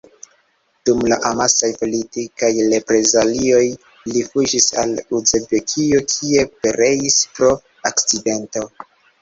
[0.89, 3.61] Dum la amasaj politikaj reprezalioj
[4.13, 7.55] li fuĝis al Uzbekio, kie pereis pro
[7.93, 8.69] akcidento.